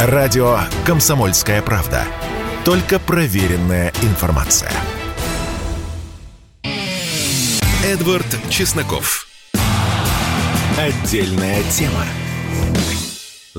[0.00, 2.04] Радио «Комсомольская правда».
[2.64, 4.70] Только проверенная информация.
[7.84, 9.26] Эдвард Чесноков.
[10.78, 12.04] Отдельная тема.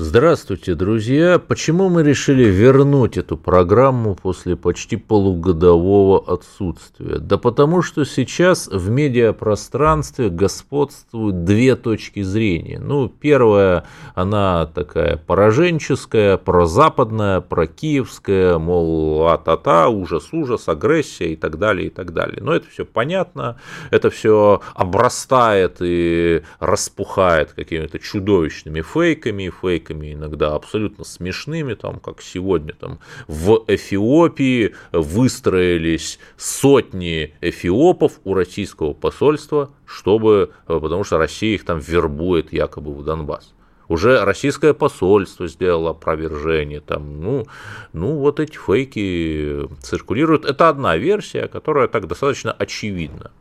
[0.02, 1.38] Здравствуйте, друзья!
[1.38, 7.18] Почему мы решили вернуть эту программу после почти полугодового отсутствия?
[7.18, 12.78] Да потому что сейчас в медиапространстве господствуют две точки зрения.
[12.78, 13.84] Ну, первая,
[14.14, 22.38] она такая пораженческая, прозападная, прокиевская, мол, а-та-та, ужас-ужас, агрессия и так далее, и так далее.
[22.40, 30.54] Но это все понятно, это все обрастает и распухает какими-то чудовищными фейками, фейками роликами, иногда
[30.54, 32.98] абсолютно смешными, там, как сегодня там,
[33.28, 42.52] в Эфиопии выстроились сотни эфиопов у российского посольства, чтобы, потому что Россия их там вербует
[42.52, 43.54] якобы в Донбасс
[43.88, 47.46] уже российское посольство сделало опровержение, там, ну,
[47.92, 50.44] ну, вот эти фейки циркулируют.
[50.44, 53.32] Это одна версия, которая так достаточно очевидна.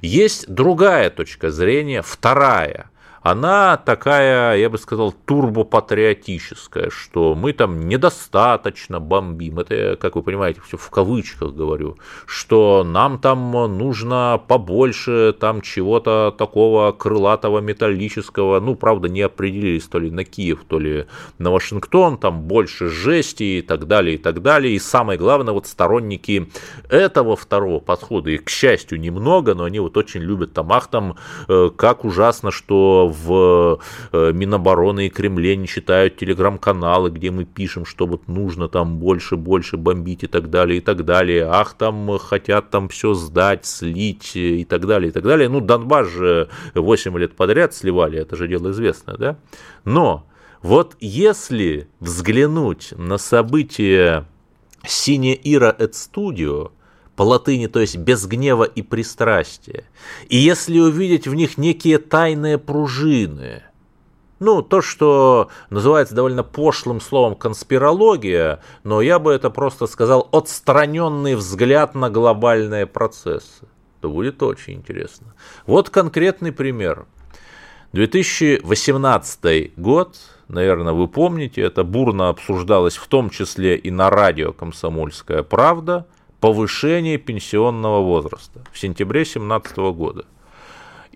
[0.00, 2.90] Есть другая точка зрения, вторая,
[3.22, 9.60] она такая, я бы сказал, турбопатриотическая, что мы там недостаточно бомбим.
[9.60, 16.34] Это, как вы понимаете, все в кавычках говорю, что нам там нужно побольше там чего-то
[16.36, 21.06] такого крылатого металлического, ну, правда, не определились то ли на Киев, то ли
[21.38, 24.74] на Вашингтон, там больше жести и так далее, и так далее.
[24.74, 26.50] И самое главное, вот сторонники
[26.88, 31.16] этого второго подхода, их, к счастью, немного, но они вот очень любят там, ах, там,
[31.48, 33.80] э, как ужасно, что в
[34.12, 39.36] э, Минобороны и Кремле не читают телеграм-каналы, где мы пишем, что вот нужно там больше,
[39.36, 41.46] больше бомбить и так далее, и так далее.
[41.48, 45.48] Ах, там хотят там все сдать, слить и так далее, и так далее.
[45.48, 49.36] Ну, Донбасс же 8 лет подряд сливали, это же дело известное, да?
[49.84, 50.26] Но
[50.62, 54.26] вот если взглянуть на события
[54.86, 56.70] Сине Ира Эд Студио,
[57.16, 59.84] по латыни, то есть без гнева и пристрастия.
[60.28, 63.62] И если увидеть в них некие тайные пружины,
[64.42, 71.36] ну, то, что называется довольно пошлым словом конспирология, но я бы это просто сказал отстраненный
[71.36, 73.68] взгляд на глобальные процессы,
[74.00, 75.34] то будет очень интересно.
[75.64, 77.06] Вот конкретный пример.
[77.92, 80.16] 2018 год,
[80.48, 86.06] наверное, вы помните, это бурно обсуждалось в том числе и на радио «Комсомольская правда»,
[86.42, 90.24] повышение пенсионного возраста в сентябре 2017 года.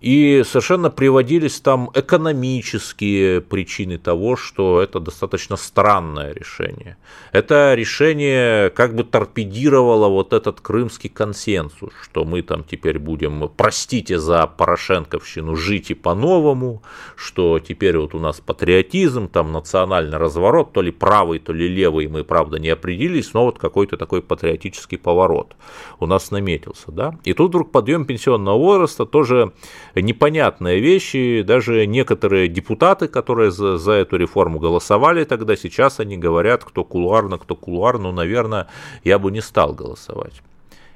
[0.01, 6.97] И совершенно приводились там экономические причины того, что это достаточно странное решение.
[7.33, 14.19] Это решение как бы торпедировало вот этот крымский консенсус, что мы там теперь будем, простите
[14.19, 16.83] за Порошенковщину, жить и по-новому,
[17.17, 22.07] что теперь вот у нас патриотизм, там национальный разворот, то ли правый, то ли левый,
[22.09, 25.57] мы, правда, не определились, но вот какой-то такой патриотический поворот
[26.01, 26.93] у нас наметился.
[26.93, 27.19] Да?
[27.25, 29.53] И тут вдруг подъем пенсионного возраста тоже
[30.03, 36.65] непонятные вещи, даже некоторые депутаты, которые за, за эту реформу голосовали тогда, сейчас они говорят,
[36.65, 38.69] кто кулуарно, кто кулуарно, ну, наверное,
[39.05, 40.43] я бы не стал голосовать.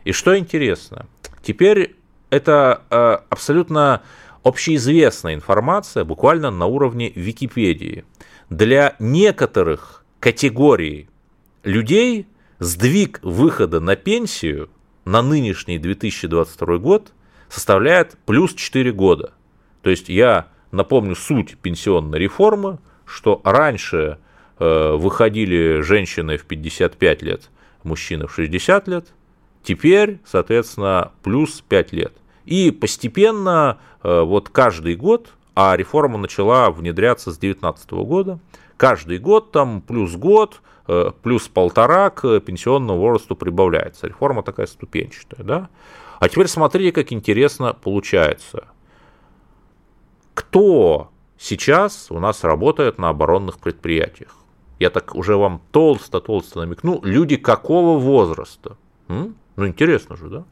[0.05, 1.07] И что интересно,
[1.43, 1.97] теперь
[2.31, 4.03] это э, абсолютно
[4.43, 8.05] общеизвестная информация, буквально на уровне Википедии.
[8.49, 11.09] Для некоторых категорий
[11.63, 12.27] людей
[12.59, 14.71] сдвиг выхода на пенсию
[15.05, 17.13] на нынешний 2022 год
[17.51, 19.33] составляет плюс 4 года.
[19.83, 24.19] То есть я напомню суть пенсионной реформы, что раньше
[24.59, 27.51] э, выходили женщины в 55 лет,
[27.83, 29.07] мужчины в 60 лет,
[29.63, 32.13] теперь, соответственно, плюс 5 лет.
[32.45, 38.39] И постепенно, э, вот каждый год, а реформа начала внедряться с 2019 года,
[38.77, 44.07] каждый год там плюс год, э, плюс полтора к пенсионному возрасту прибавляется.
[44.07, 45.69] Реформа такая ступенчатая, да.
[46.21, 48.69] А теперь смотрите, как интересно получается.
[50.35, 54.37] Кто сейчас у нас работает на оборонных предприятиях?
[54.79, 57.01] Я так уже вам толсто-толсто намекну.
[57.03, 58.77] Люди какого возраста?
[59.09, 59.35] М?
[59.57, 60.45] Ну, интересно же, да?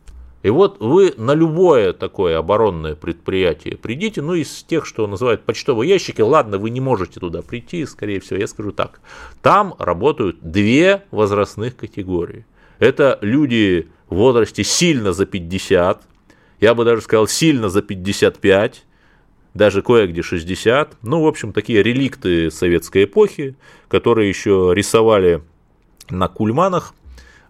[0.43, 5.91] И вот вы на любое такое оборонное предприятие придите, ну, из тех, что называют почтовые
[5.91, 9.01] ящики, ладно, вы не можете туда прийти, скорее всего, я скажу так.
[9.43, 12.47] Там работают две возрастных категории.
[12.79, 16.03] Это люди в возрасте сильно за 50,
[16.61, 18.85] я бы даже сказал сильно за 55,
[19.55, 20.97] даже кое-где 60.
[21.03, 23.57] Ну, в общем, такие реликты советской эпохи,
[23.89, 25.43] которые еще рисовали
[26.11, 26.95] на кульманах,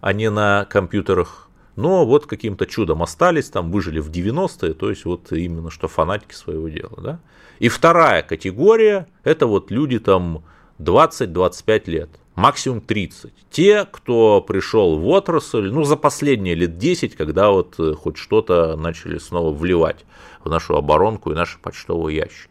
[0.01, 1.49] а не на компьютерах.
[1.75, 6.33] Но вот каким-то чудом остались, там выжили в 90-е, то есть вот именно что фанатики
[6.33, 7.01] своего дела.
[7.01, 7.19] Да?
[7.59, 10.43] И вторая категория, это вот люди там
[10.79, 12.09] 20-25 лет
[12.39, 13.31] максимум 30.
[13.51, 18.75] Те, кто пришел в отрасль, ну, за последние лет 10, когда вот э, хоть что-то
[18.75, 20.05] начали снова вливать
[20.43, 22.49] в нашу оборонку и наши почтовые ящики.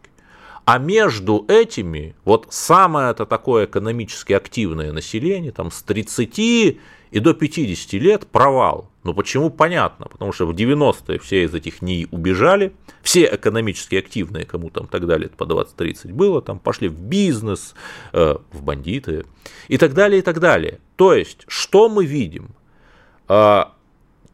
[0.66, 6.78] А между этими, вот самое это такое экономически активное население, там с 30 и
[7.10, 8.90] до 50 лет провал.
[9.08, 9.48] Ну почему?
[9.48, 14.86] Понятно, потому что в 90-е все из этих НИИ убежали, все экономически активные, кому там
[14.86, 17.74] тогда лет по 20-30 было, там пошли в бизнес,
[18.12, 19.24] э, в бандиты
[19.68, 20.80] и так далее, и так далее.
[20.96, 22.50] То есть, что мы видим?
[23.30, 23.64] Э,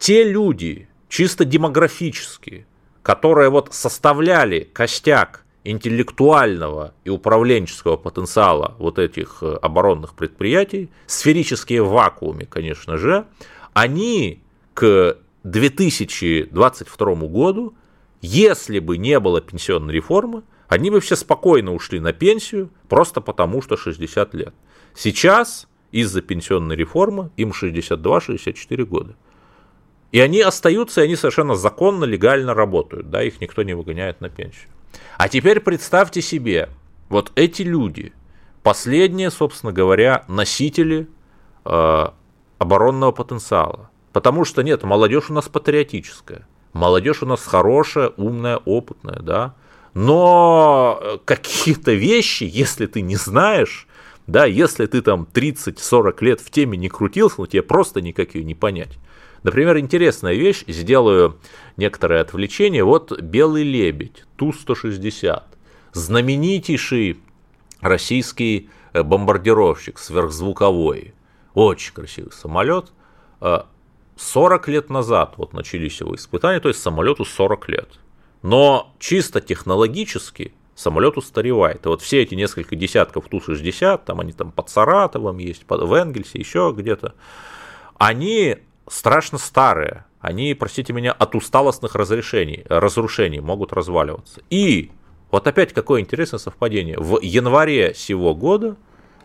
[0.00, 2.67] те люди, чисто демографические,
[3.05, 11.91] которые вот составляли костяк интеллектуального и управленческого потенциала вот этих э, оборонных предприятий, сферические в
[11.91, 13.27] вакууме, конечно же,
[13.73, 14.44] они
[14.75, 17.75] к 2022 году,
[18.21, 23.62] если бы не было пенсионной реформы, они бы все спокойно ушли на пенсию, просто потому
[23.62, 24.55] что 60 лет.
[24.94, 29.17] Сейчас из-за пенсионной реформы им 62-64 года.
[30.11, 34.29] И они остаются, и они совершенно законно, легально работают, да, их никто не выгоняет на
[34.29, 34.69] пенсию.
[35.19, 36.69] А теперь представьте себе,
[37.09, 38.12] вот эти люди,
[38.62, 41.09] последние, собственно говоря, носители
[41.65, 42.09] э,
[42.59, 43.91] оборонного потенциала.
[44.14, 49.56] Потому что нет, молодежь у нас патриотическая, молодежь у нас хорошая, умная, опытная, да.
[49.93, 53.88] Но какие-то вещи, если ты не знаешь,
[54.28, 58.44] да, если ты там 30-40 лет в теме не крутился, ну тебе просто никак ее
[58.44, 58.99] не понять.
[59.43, 61.37] Например, интересная вещь, сделаю
[61.76, 62.84] некоторое отвлечение.
[62.84, 65.43] Вот «Белый лебедь» Ту-160,
[65.93, 67.19] знаменитейший
[67.81, 71.14] российский э, бомбардировщик сверхзвуковой,
[71.55, 72.93] очень красивый самолет.
[74.16, 77.88] 40 э, лет назад вот начались его испытания, то есть самолету 40 лет.
[78.43, 81.87] Но чисто технологически самолет устаревает.
[81.87, 85.93] И вот все эти несколько десятков Ту-60, там они там под Саратовом есть, под, в
[85.94, 87.14] Энгельсе, еще где-то,
[87.96, 88.58] они
[88.88, 90.05] страшно старые.
[90.20, 94.40] Они, простите меня, от усталостных разрешений, разрушений могут разваливаться.
[94.50, 94.90] И
[95.31, 96.99] вот опять какое интересное совпадение.
[96.99, 98.76] В январе сего года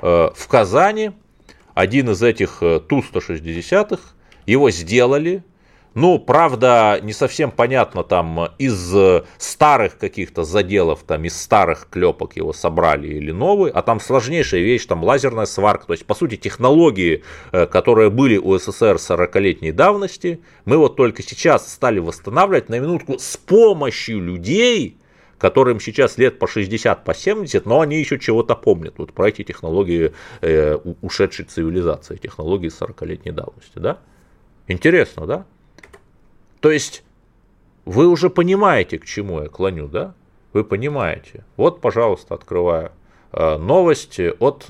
[0.01, 1.12] э, в Казани
[1.74, 4.00] один из этих э, Ту-160
[4.50, 5.44] его сделали.
[5.96, 8.96] Ну, правда, не совсем понятно, там из
[9.38, 14.86] старых каких-то заделов, там из старых клепок его собрали или новый, а там сложнейшая вещь,
[14.86, 20.42] там лазерная сварка, то есть, по сути, технологии, э, которые были у СССР 40-летней давности,
[20.66, 25.00] мы вот только сейчас стали восстанавливать на минутку с помощью людей,
[25.40, 28.94] которым сейчас лет по 60, по 70, но они еще чего-то помнят.
[29.00, 33.98] Вот про эти технологии э, ушедшей цивилизации, технологии 40-летней давности, да?
[34.69, 35.45] Интересно, да?
[36.62, 37.04] То есть
[37.86, 40.13] вы уже понимаете, к чему я клоню, да?
[40.54, 41.44] Вы понимаете.
[41.57, 42.92] Вот, пожалуйста, открываю
[43.31, 44.66] э, новости от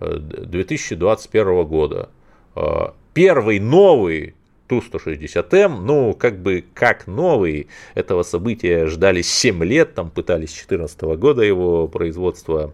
[0.00, 2.08] 2021 э, года.
[2.54, 4.36] Э, первый новый
[4.68, 11.02] Ту-160М, ну, как бы, как новый, этого события ждали 7 лет, там пытались с 2014
[11.18, 12.72] года его производство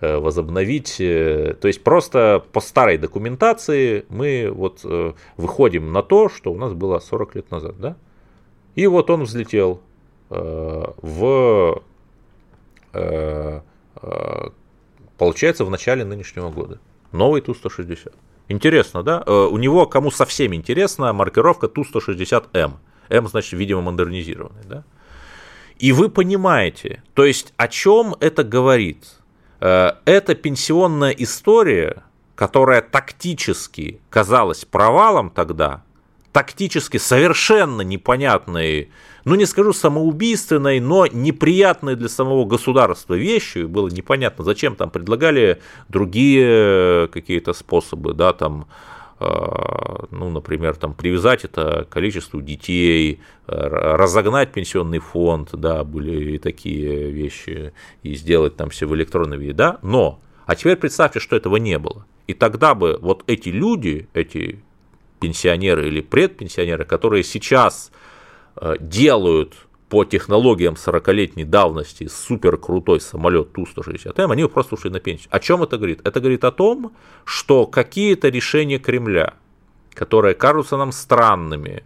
[0.00, 0.96] возобновить.
[0.98, 4.84] То есть просто по старой документации мы вот
[5.36, 7.96] выходим на то, что у нас было 40 лет назад, да?
[8.74, 9.80] И вот он взлетел
[10.30, 11.82] в,
[15.18, 16.78] получается, в начале нынешнего года.
[17.12, 18.12] Новый Ту-160.
[18.48, 19.22] Интересно, да?
[19.22, 22.72] У него, кому совсем интересно, маркировка Ту-160М.
[23.08, 24.84] М, значит, видимо, модернизированный, да?
[25.78, 29.04] И вы понимаете, то есть о чем это говорит?
[29.64, 32.02] Э, это пенсионная история,
[32.34, 35.82] которая тактически казалась провалом тогда,
[36.32, 38.90] тактически совершенно непонятной,
[39.24, 45.62] ну не скажу самоубийственной, но неприятной для самого государства вещью, было непонятно, зачем там предлагали
[45.88, 48.66] другие какие-то способы, да, там,
[50.10, 57.72] ну, например, там, привязать это количеству детей, разогнать пенсионный фонд, да, были и такие вещи,
[58.02, 61.78] и сделать там все в электронном виде, да, но, а теперь представьте, что этого не
[61.78, 62.06] было.
[62.26, 64.60] И тогда бы вот эти люди, эти
[65.20, 67.90] пенсионеры или предпенсионеры, которые сейчас
[68.56, 69.54] э, делают
[69.94, 75.28] по технологиям 40-летней давности супер крутой самолет Ту-160М, они просто ушли на пенсию.
[75.30, 76.00] О чем это говорит?
[76.02, 79.34] Это говорит о том, что какие-то решения Кремля,
[79.92, 81.84] которые кажутся нам странными,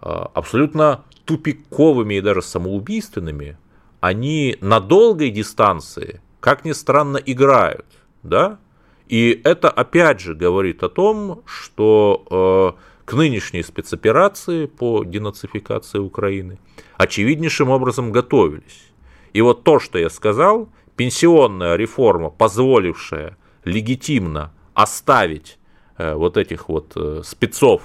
[0.00, 3.56] а, абсолютно тупиковыми и даже самоубийственными,
[4.00, 7.86] они на долгой дистанции, как ни странно, играют,
[8.22, 8.60] да?
[9.08, 16.58] И это опять же говорит о том, что э, к нынешней спецоперации по денацификации Украины
[17.02, 18.92] очевиднейшим образом готовились.
[19.32, 25.58] И вот то, что я сказал, пенсионная реформа, позволившая легитимно оставить
[25.98, 27.82] вот этих вот спецов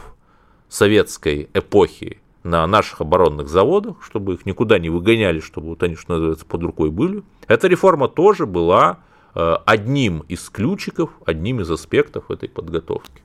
[0.70, 6.14] советской эпохи на наших оборонных заводах, чтобы их никуда не выгоняли, чтобы вот они, что
[6.14, 7.24] называется, под рукой были.
[7.48, 9.00] Эта реформа тоже была
[9.34, 13.22] одним из ключиков, одним из аспектов этой подготовки.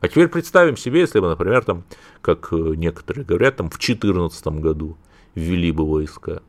[0.00, 1.84] А теперь представим себе, если бы, например, там,
[2.20, 4.96] как некоторые говорят, там в 2014 году
[5.34, 6.42] ввели бы войска.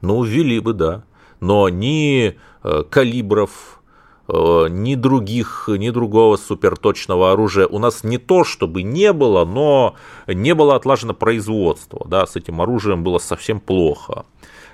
[0.00, 1.04] Ну, ввели бы, да.
[1.40, 3.80] Но ни э, калибров,
[4.28, 9.96] э, ни других, ни другого суперточного оружия у нас не то, чтобы не было, но
[10.26, 12.06] не было отлажено производство.
[12.08, 14.24] Да, с этим оружием было совсем плохо.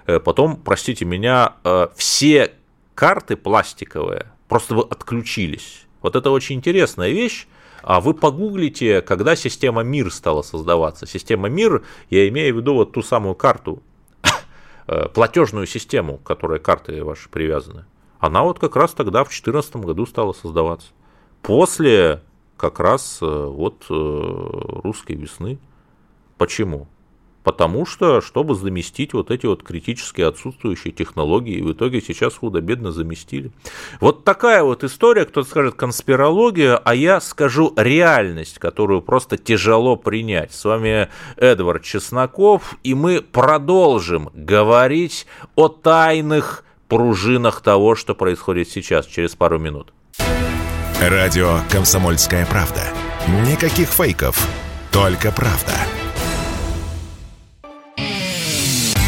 [0.06, 1.54] Э, потом, простите меня,
[1.96, 2.52] все
[2.94, 5.86] карты пластиковые просто вы отключились.
[6.02, 7.46] Вот это очень интересная вещь.
[7.82, 11.06] А вы погуглите, когда система МИР стала создаваться.
[11.06, 13.82] Система МИР, я имею в виду вот ту самую карту,
[14.86, 17.84] э, платежную систему, к которой карты ваши привязаны.
[18.18, 20.88] Она вот как раз тогда в 2014 году стала создаваться.
[21.42, 22.22] После
[22.56, 23.94] как раз э, вот э,
[24.82, 25.58] русской весны.
[26.36, 26.88] Почему?
[27.48, 33.52] Потому что, чтобы заместить вот эти вот критически отсутствующие технологии, в итоге сейчас худо-бедно заместили.
[34.02, 40.52] Вот такая вот история, кто-то скажет конспирология, а я скажу реальность, которую просто тяжело принять.
[40.52, 49.06] С вами Эдвард Чесноков, и мы продолжим говорить о тайных пружинах того, что происходит сейчас,
[49.06, 49.94] через пару минут.
[51.00, 52.82] Радио «Комсомольская правда».
[53.46, 54.46] Никаких фейков,
[54.92, 55.72] только правда.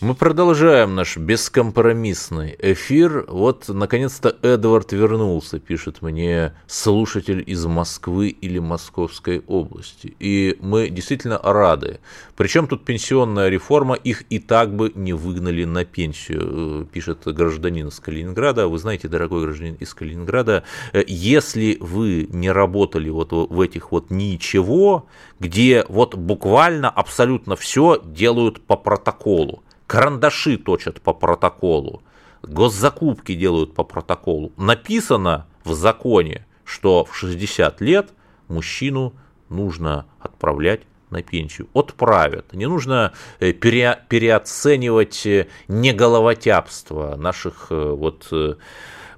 [0.00, 3.24] Мы продолжаем наш бескомпромиссный эфир.
[3.26, 10.14] Вот, наконец-то, Эдвард вернулся, пишет мне слушатель из Москвы или Московской области.
[10.20, 11.98] И мы действительно рады.
[12.36, 17.98] Причем тут пенсионная реформа, их и так бы не выгнали на пенсию, пишет гражданин из
[17.98, 18.68] Калининграда.
[18.68, 20.62] Вы знаете, дорогой гражданин из Калининграда,
[21.08, 25.08] если вы не работали вот в этих вот ничего,
[25.40, 32.02] где вот буквально абсолютно все делают по протоколу, карандаши точат по протоколу,
[32.42, 34.52] госзакупки делают по протоколу.
[34.56, 38.10] Написано в законе, что в 60 лет
[38.46, 39.14] мужчину
[39.48, 41.68] нужно отправлять на пенсию.
[41.72, 42.52] Отправят.
[42.52, 48.30] Не нужно э, пере, переоценивать э, неголовотяпство наших э, вот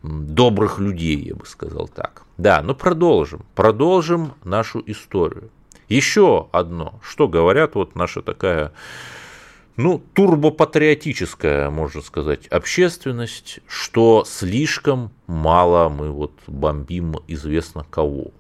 [0.03, 2.23] добрых людей, я бы сказал так.
[2.39, 3.45] Да, но продолжим.
[3.57, 5.51] Продолжим нашу историю.
[5.89, 8.73] Еще одно, что говорят вот наша такая
[9.77, 18.33] ну, турбопатриотическая, можно сказать, общественность, что слишком мало мы вот бомбим известно кого.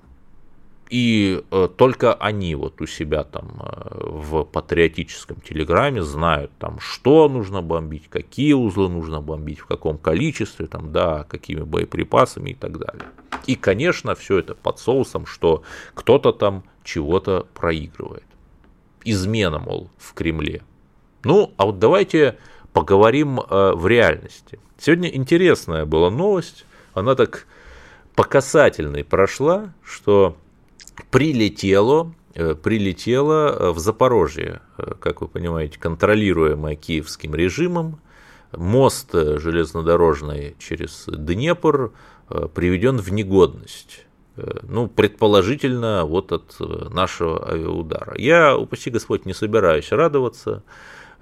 [0.90, 7.28] И э, только они вот у себя там э, в патриотическом телеграме знают там, что
[7.28, 12.78] нужно бомбить, какие узлы нужно бомбить, в каком количестве, там, да, какими боеприпасами и так
[12.78, 13.06] далее.
[13.46, 15.62] И, конечно, все это под соусом, что
[15.94, 18.24] кто-то там чего-то проигрывает.
[19.04, 20.62] Измена, мол, в Кремле.
[21.22, 22.38] Ну, а вот давайте
[22.72, 24.58] поговорим э, в реальности.
[24.78, 27.46] Сегодня интересная была новость, она так
[28.14, 30.36] по касательной прошла, что
[31.10, 34.60] прилетело, э, прилетело э, в Запорожье,
[35.00, 38.00] как вы понимаете, контролируемое киевским режимом,
[38.52, 41.92] мост железнодорожный через Днепр
[42.54, 44.06] приведен в негодность
[44.62, 46.56] ну, предположительно, вот от
[46.92, 48.16] нашего авиаудара.
[48.16, 50.62] Я, упаси Господь, не собираюсь радоваться,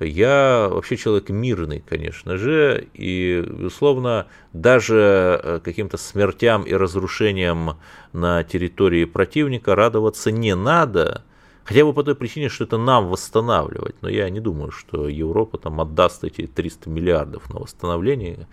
[0.05, 7.79] я вообще человек мирный, конечно же, и, безусловно, даже э, каким-то смертям и разрушениям
[8.13, 11.25] на территории противника радоваться не надо,
[11.65, 13.97] хотя бы по той причине, что это нам восстанавливать.
[14.01, 18.47] Но я не думаю, что Европа там отдаст эти 300 миллиардов на восстановление,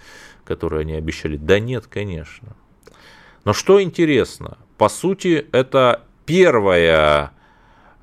[0.43, 1.37] которые они обещали.
[1.37, 2.55] Да нет, конечно.
[3.43, 7.34] Но что интересно, по сути, это первая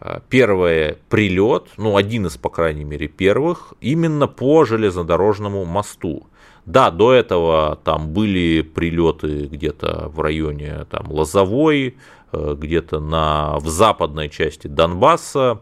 [0.05, 6.27] Э, первый прилет, ну один из, по крайней мере, первых, именно по железнодорожному мосту.
[6.67, 11.97] Да, до этого там были прилеты где-то в районе там, Лозовой,
[12.33, 15.61] э, где-то на, в западной части Донбасса,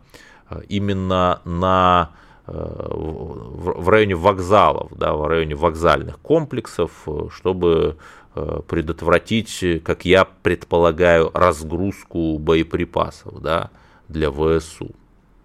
[0.48, 2.10] э, именно на,
[2.46, 7.96] в районе вокзалов, да, в районе вокзальных комплексов, чтобы
[8.34, 13.40] предотвратить, как я предполагаю, разгрузку боеприпасов.
[13.40, 13.70] Да
[14.10, 14.90] для ВСУ.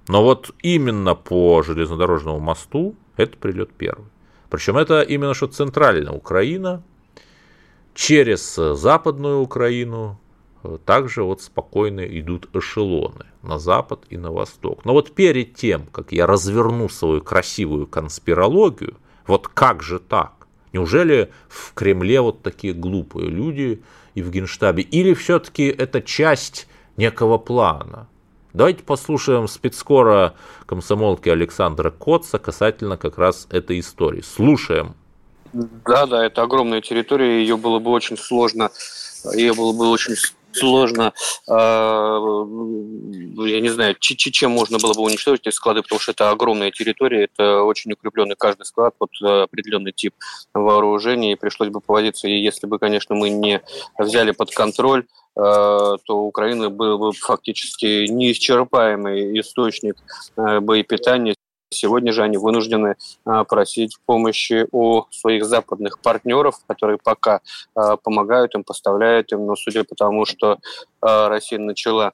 [0.07, 4.05] Но вот именно по железнодорожному мосту это прилет первый.
[4.50, 6.84] Причем это именно что центральная Украина,
[7.93, 10.19] через западную Украину
[10.63, 14.86] э, также вот спокойно идут эшелоны на запад и на восток.
[14.86, 18.95] Но вот перед тем, как я разверну свою красивую конспирологию,
[19.27, 20.48] Вот как же так?
[20.74, 23.81] Неужели в Кремле вот такие глупые люди
[24.13, 24.84] и в Генштабе?
[24.84, 26.67] Или все-таки это часть
[26.98, 28.07] некого плана?
[28.56, 30.34] Давайте послушаем спецскора
[30.66, 34.22] комсомолки Александра Котца касательно как раз этой истории.
[34.22, 34.96] Слушаем.
[35.52, 38.72] Да, да, это огромная территория, ее было бы очень сложно,
[39.34, 40.16] ее было бы очень
[40.56, 41.14] сложно,
[41.48, 46.72] э, я не знаю, чем можно было бы уничтожить эти склады, потому что это огромная
[46.72, 50.14] территория, это очень укрепленный каждый склад под определенный тип
[50.54, 53.62] вооружения, и пришлось бы повозиться, и если бы, конечно, мы не
[53.98, 59.96] взяли под контроль э, то у Украины был бы фактически неисчерпаемый источник
[60.36, 61.36] боепитания
[61.75, 67.41] Сегодня же они вынуждены а, просить помощи у своих западных партнеров, которые пока
[67.75, 69.46] а, помогают им, поставляют им.
[69.46, 70.58] Но судя по тому, что
[71.01, 72.13] а, Россия начала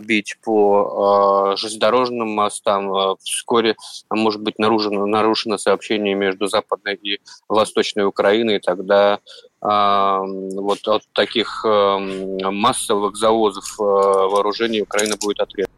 [0.00, 3.76] бить по железнодорожным мостам, вскоре
[4.10, 9.18] может быть нарушено, нарушено сообщение между Западной и Восточной Украиной, и тогда
[9.60, 15.74] вот от таких массовых завозов вооружений Украина будет отрезана.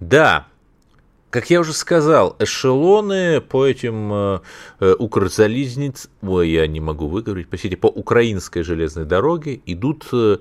[0.00, 0.46] Да,
[1.34, 4.40] как я уже сказал, эшелоны по этим э,
[4.78, 10.36] э укрзализниц, ой, я не могу выговорить, по по украинской железной дороге идут э,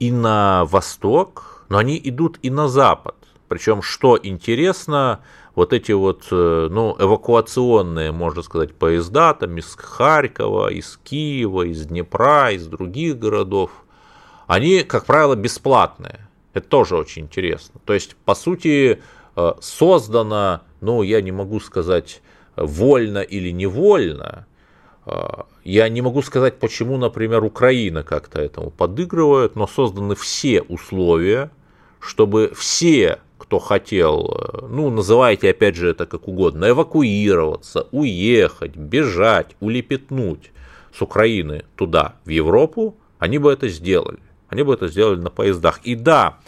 [0.00, 3.14] и на восток, но они идут и на запад.
[3.46, 5.20] Причем, что интересно,
[5.54, 11.86] вот эти вот, э, ну, эвакуационные, можно сказать, поезда, там из Харькова, из Киева, из
[11.86, 13.70] Днепра, из других городов,
[14.48, 16.26] они, как правило, бесплатные.
[16.54, 17.80] Это тоже очень интересно.
[17.84, 19.00] То есть, по сути,
[19.36, 22.22] Э, создано, ну, я не могу сказать
[22.56, 24.46] вольно или невольно,
[25.06, 25.26] э,
[25.64, 31.50] я не могу сказать, почему, например, Украина как-то этому подыгрывает, но созданы все условия,
[32.00, 39.56] чтобы все, кто хотел, э, ну, называйте опять же это как угодно, эвакуироваться, уехать, бежать,
[39.60, 40.52] улепетнуть
[40.96, 44.18] с Украины туда, в Европу, они бы это сделали.
[44.48, 45.80] Они бы это сделали на поездах.
[45.82, 46.38] И да,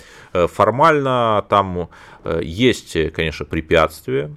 [0.48, 1.88] формально там
[2.24, 4.34] э, есть, конечно, препятствия.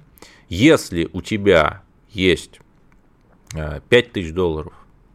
[0.48, 2.60] Если у тебя есть
[3.88, 4.72] 5000 э, долларов,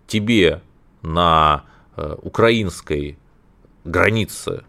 [0.08, 0.62] тебе
[1.02, 1.64] на
[2.24, 3.18] украинской
[3.86, 4.66] границе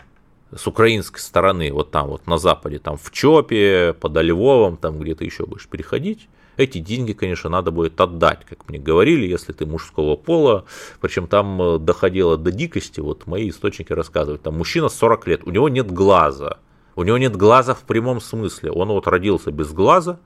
[0.55, 5.25] с украинской стороны, вот там вот на западе, там в Чопе, под Львовом, там где-то
[5.25, 10.17] еще будешь переходить, эти деньги, конечно, надо будет отдать, как мне говорили, если ты мужского
[10.17, 10.65] пола.
[11.01, 15.51] Причем там э, доходило до дикости, вот мои источники рассказывают, там мужчина 40 лет, у
[15.51, 16.59] него нет глаза,
[16.95, 20.19] у него нет глаза в прямом смысле, он вот родился без глаза,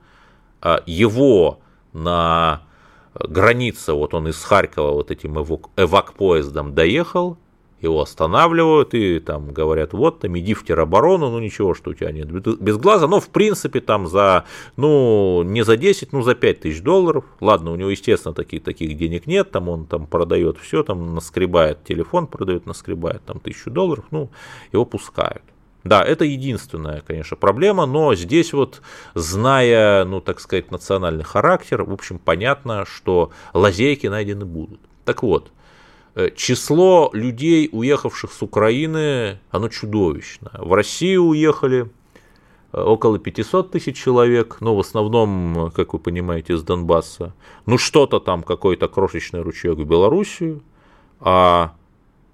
[0.61, 1.59] а его
[1.93, 2.63] на
[3.13, 7.37] границе, вот он из Харькова вот этим эвак-поездом доехал,
[7.81, 12.11] его останавливают и там говорят, вот там иди в тероборону, ну ничего, что у тебя
[12.11, 14.45] нет без глаза, но в принципе там за,
[14.77, 18.97] ну не за 10, ну за 5 тысяч долларов, ладно, у него естественно таких, таких
[18.97, 24.05] денег нет, там он там продает все, там наскребает телефон, продает, наскребает там тысячу долларов,
[24.11, 24.29] ну
[24.71, 25.43] его пускают.
[25.83, 28.81] Да, это единственная, конечно, проблема, но здесь вот,
[29.15, 34.79] зная, ну, так сказать, национальный характер, в общем, понятно, что лазейки найдены будут.
[35.05, 35.51] Так вот,
[36.35, 40.51] число людей, уехавших с Украины, оно чудовищно.
[40.57, 41.89] В Россию уехали
[42.73, 47.33] э, около 500 тысяч человек, но в основном, как вы понимаете, из Донбасса.
[47.65, 50.61] Ну, что-то там, какой-то крошечный ручеек в Белоруссию,
[51.19, 51.75] а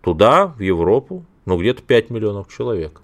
[0.01, 3.01] туда, в Европу, ну, где-то 5 миллионов человек.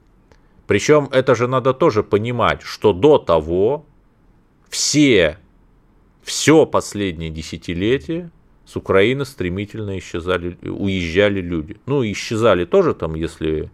[0.65, 3.85] Причем это же надо тоже понимать, что до того
[4.69, 5.37] все,
[6.23, 8.31] все последние десятилетия
[8.73, 11.77] с Украины стремительно исчезали, уезжали люди.
[11.85, 13.69] Ну, исчезали тоже там, если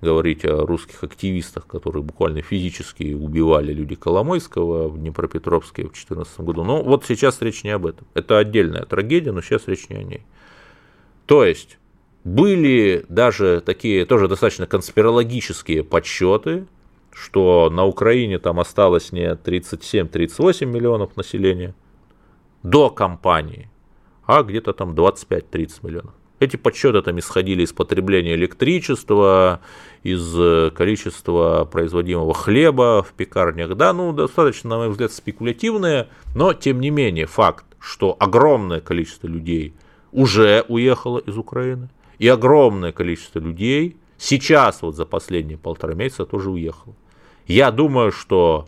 [0.00, 6.62] говорить о русских активистах, которые буквально физически убивали люди Коломойского в Днепропетровске в 2014 году.
[6.62, 8.06] Но вот сейчас речь не об этом.
[8.14, 10.22] Это отдельная трагедия, но сейчас речь не о ней.
[11.26, 11.78] То есть,
[12.22, 16.66] были даже такие тоже достаточно конспирологические подсчеты,
[17.12, 21.74] что на Украине там осталось не 37-38 миллионов населения
[22.62, 23.68] до кампании,
[24.26, 26.14] а где-то там 25-30 миллионов.
[26.40, 29.60] Эти подсчеты там исходили из потребления электричества,
[30.02, 33.76] из э, количества производимого хлеба в пекарнях.
[33.76, 39.28] Да, ну, достаточно, на мой взгляд, спекулятивные, но, тем не менее, факт, что огромное количество
[39.28, 39.74] людей
[40.10, 46.50] уже уехало из Украины, и огромное количество людей сейчас, вот за последние полтора месяца, тоже
[46.50, 46.94] уехало.
[47.46, 48.66] Я думаю, что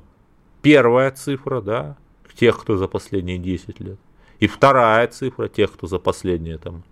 [0.63, 1.97] первая цифра, да,
[2.37, 3.99] тех, кто за последние 10 лет,
[4.39, 6.83] и вторая цифра тех, кто за последние там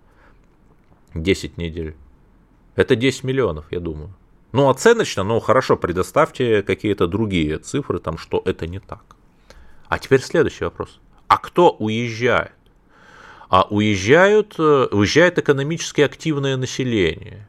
[1.13, 1.95] 10 недель.
[2.75, 4.13] Это 10 миллионов, я думаю.
[4.51, 9.15] Ну, оценочно, ну, хорошо, предоставьте какие-то другие цифры, там, что это не так.
[9.87, 10.99] А теперь следующий вопрос.
[11.27, 12.53] А кто уезжает?
[13.49, 17.47] а уезжают, э, уезжает экономически активное население,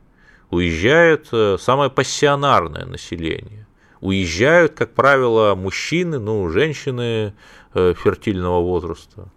[0.50, 3.66] уезжает э, самое пассионарное население,
[4.00, 7.34] уезжают, как правило, мужчины, ну, женщины
[7.74, 9.28] э, фертильного возраста.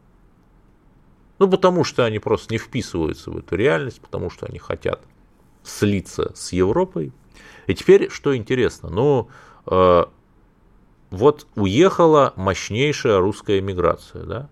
[1.39, 5.02] Ну, потому что они просто не вписываются в эту реальность, потому что они хотят
[5.63, 7.13] слиться с Европой.
[7.67, 9.30] И теперь, что интересно, ну,
[9.65, 10.06] э,
[11.12, 14.49] вот уехала мощнейшая русская эмиграция, да,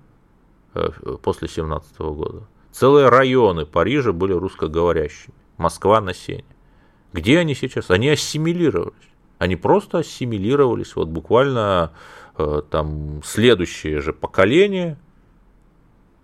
[0.73, 0.89] э,
[1.21, 2.47] после 17 года.
[2.71, 5.33] Целые районы Парижа были русскоговорящими.
[5.57, 6.45] Москва на Сене.
[7.13, 7.89] Где они сейчас?
[7.89, 8.93] Они ассимилировались.
[9.39, 10.95] Они просто ассимилировались.
[10.95, 11.91] Вот буквально
[12.37, 14.97] э, там следующее же поколение,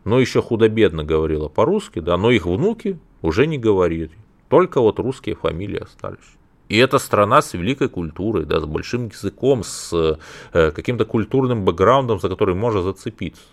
[0.06, 4.12] но еще худо-бедно говорило по-русски, да, но их внуки уже не говорили.
[4.50, 6.38] Только вот русские фамилии остались.
[6.70, 10.18] И это страна с великой культурой, да, с большим языком, с
[10.54, 13.44] э, каким-то культурным бэкграундом, за который можно зацепиться.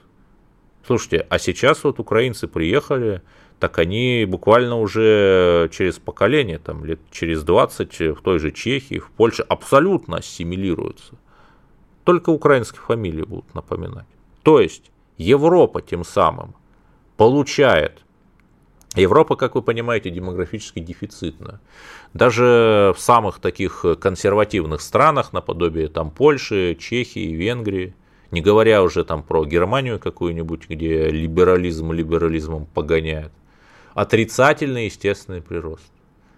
[0.86, 3.22] Слушайте, а сейчас вот украинцы приехали,
[3.58, 9.10] так они буквально уже через поколение, там, лет через 20 в той же Чехии, в
[9.10, 11.14] Польше абсолютно ассимилируются.
[12.04, 14.06] Только украинские фамилии будут напоминать.
[14.42, 16.54] То есть Европа тем самым
[17.16, 18.02] получает
[18.96, 21.60] Европа, как вы понимаете, демографически дефицитна.
[22.12, 27.94] Даже в самых таких консервативных странах, наподобие там Польши, Чехии, Венгрии,
[28.30, 33.32] не говоря уже там про Германию какую-нибудь, где либерализм либерализмом погоняет,
[33.94, 35.92] отрицательный естественный прирост.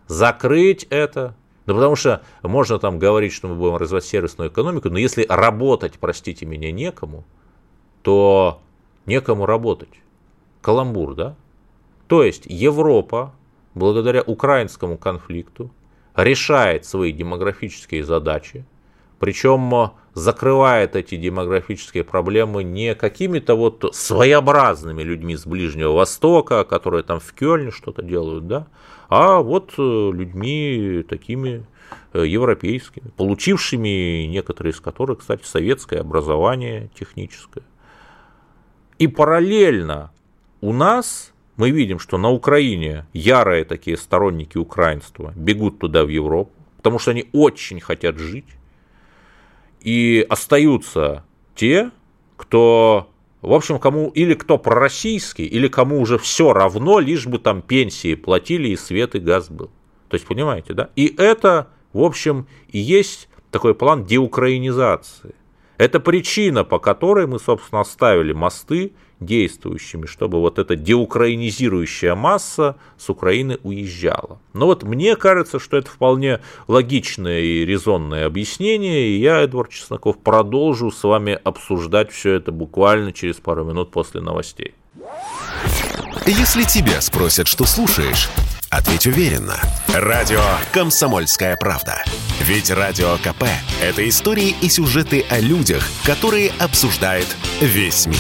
[0.09, 4.99] Закрыть это, ну потому что можно там говорить, что мы будем развивать сервисную экономику, но
[4.99, 7.25] если работать, простите меня, некому,
[8.03, 8.61] то
[9.07, 10.03] некому работать.
[10.61, 11.37] Каламбур, да?
[12.07, 13.35] То есть Европа,
[13.75, 15.71] благодаря украинскому конфликту,
[16.15, 18.65] решает свои демографические задачи,
[19.19, 27.19] причем закрывает эти демографические проблемы не какими-то вот своеобразными людьми с Ближнего Востока, которые там
[27.21, 28.67] в Кёльне что-то делают, да,
[29.09, 31.65] а вот э, людьми такими
[32.13, 37.65] э, европейскими, получившими некоторые из которых, кстати, советское образование техническое.
[38.99, 40.13] И параллельно
[40.61, 46.53] у нас мы видим, что на Украине ярые такие сторонники украинства бегут туда в Европу,
[46.77, 48.47] потому что они очень хотят жить.
[49.81, 51.25] И остаются
[51.55, 51.91] те,
[52.37, 53.09] кто,
[53.41, 58.15] в общем, кому или кто пророссийский, или кому уже все равно, лишь бы там пенсии
[58.15, 59.71] платили и свет и газ был.
[60.09, 60.91] То есть, понимаете, да?
[60.97, 65.35] И это, в общем, и есть такой план деукраинизации.
[65.83, 73.11] Это причина, по которой мы, собственно, оставили мосты действующими, чтобы вот эта деукраинизирующая масса с
[73.11, 74.39] Украины уезжала.
[74.53, 80.19] Но вот мне кажется, что это вполне логичное и резонное объяснение, и я, Эдвард Чесноков,
[80.19, 84.75] продолжу с вами обсуждать все это буквально через пару минут после новостей.
[86.27, 88.29] Если тебя спросят, что слушаешь,
[88.73, 89.57] ответь уверенно.
[89.89, 90.41] Радио
[90.73, 92.03] «Комсомольская правда».
[92.41, 93.45] Ведь Радио КП–
[93.83, 97.27] это истории и сюжеты о людях, которые обсуждает
[97.61, 98.17] весь мир.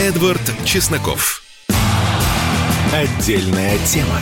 [0.00, 1.42] Эдвард Чесноков.
[2.92, 4.20] Отдельная тема.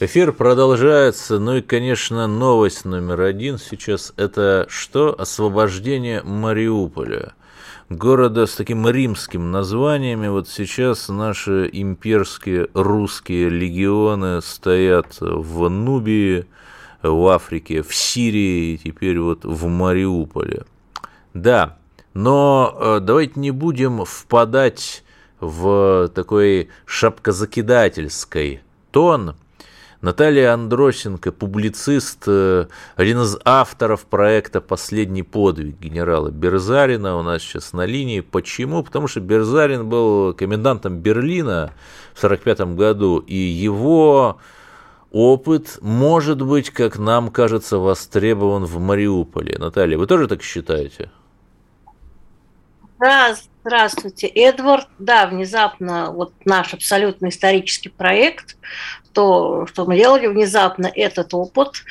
[0.00, 1.38] Эфир продолжается.
[1.38, 5.14] Ну и, конечно, новость номер один сейчас– это что?
[5.18, 7.34] Освобождение Мариуполя.
[7.90, 10.28] Города с таким римским названиями.
[10.28, 16.46] Вот сейчас наши имперские русские легионы стоят в Нубии,
[17.02, 20.66] в Африке, в Сирии и теперь вот в Мариуполе.
[21.34, 21.78] Да,
[22.14, 25.02] но э, давайте не будем впадать
[25.40, 28.60] в такой шапкозакидательский
[28.92, 29.34] тон.
[30.02, 37.74] Наталья Андросенко, публицист, э, один из авторов проекта «Последний подвиг» генерала Берзарина у нас сейчас
[37.74, 38.20] на линии.
[38.20, 38.82] Почему?
[38.82, 41.74] Потому что Берзарин был комендантом Берлина
[42.14, 44.38] в 1945 году, и его
[45.10, 49.58] опыт может быть, как нам кажется, востребован в Мариуполе.
[49.58, 51.10] Наталья, вы тоже так считаете?
[52.98, 54.88] Да, здравствуйте, Эдвард.
[54.98, 58.56] Да, внезапно вот наш абсолютно исторический проект,
[59.12, 61.84] то, что мы делали внезапно, этот опыт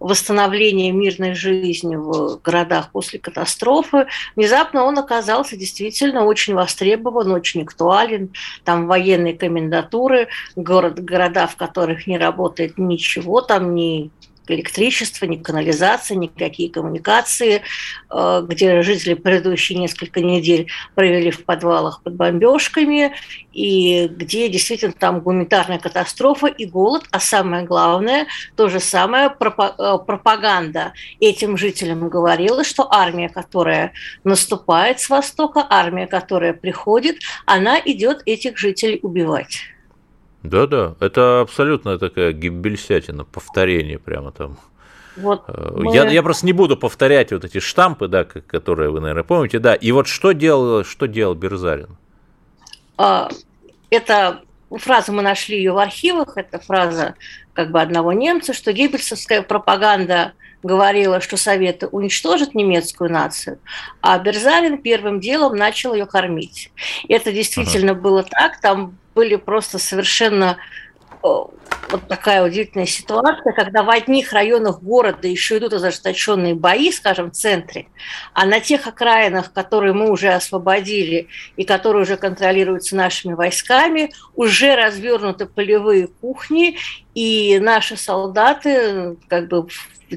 [0.00, 8.32] восстановления мирной жизни в городах после катастрофы, внезапно он оказался действительно очень востребован, очень актуален.
[8.64, 14.10] Там военные комендатуры, город, города, в которых не работает ничего, там ни
[14.50, 17.62] электричества, ни канализации, никакие коммуникации,
[18.10, 23.12] э, где жители предыдущие несколько недель провели в подвалах под бомбежками,
[23.52, 29.32] и где действительно там гуманитарная катастрофа и голод, а самое главное, то же самое э,
[29.38, 33.92] пропаганда этим жителям говорила, что армия, которая
[34.24, 39.60] наступает с востока, армия, которая приходит, она идет этих жителей убивать.
[40.42, 44.58] Да-да, это абсолютно такая гибельсятина, повторение прямо там.
[45.16, 45.94] Вот э, мы...
[45.94, 49.74] я, я просто не буду повторять вот эти штампы, да, которые вы, наверное, помните, да.
[49.74, 51.96] И вот что делал, что делал Берзарин?
[52.96, 53.28] А,
[53.90, 54.40] это
[54.78, 57.14] фраза, мы нашли ее в архивах, это фраза
[57.52, 63.58] как бы одного немца, что геббельсовская пропаганда говорила, что Советы уничтожат немецкую нацию,
[64.00, 66.70] а Берзарин первым делом начал ее кормить.
[67.08, 68.00] Это действительно ага.
[68.00, 70.56] было так, там были просто совершенно
[71.20, 77.34] вот такая удивительная ситуация, когда в одних районах города еще идут ожесточенные бои, скажем, в
[77.34, 77.88] центре,
[78.32, 81.28] а на тех окраинах, которые мы уже освободили
[81.58, 86.78] и которые уже контролируются нашими войсками, уже развернуты полевые кухни,
[87.14, 89.68] и наши солдаты, как бы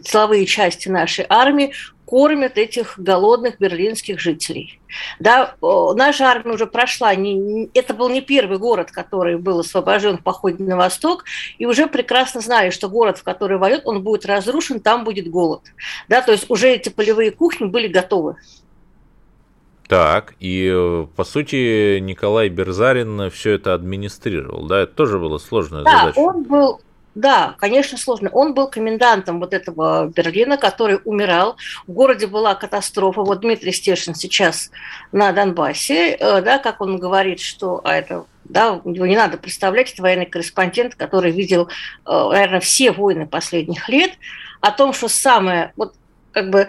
[0.01, 1.73] силовые части нашей армии
[2.13, 4.79] кормят этих голодных берлинских жителей.
[5.19, 5.55] Да,
[5.95, 10.63] наша армия уже прошла, не, это был не первый город, который был освобожден в походе
[10.63, 11.23] на восток,
[11.57, 15.61] и уже прекрасно знали, что город, в который воюет, он будет разрушен, там будет голод.
[16.07, 18.35] Да, то есть уже эти полевые кухни были готовы.
[19.87, 25.81] Так, и э, по сути Николай Берзарин все это администрировал, да, это тоже было сложная
[25.81, 26.19] да, задача.
[26.19, 26.79] он был
[27.15, 28.29] да, конечно, сложно.
[28.31, 31.57] Он был комендантом вот этого Берлина, который умирал.
[31.85, 33.21] В городе была катастрофа.
[33.21, 34.71] Вот Дмитрий Стешин сейчас
[35.11, 39.93] на Донбассе, э, да, как он говорит, что а это да, его не надо представлять,
[39.93, 41.69] это военный корреспондент, который видел,
[42.05, 44.11] э, наверное, все войны последних лет,
[44.59, 45.93] о том, что самое, вот
[46.31, 46.67] как бы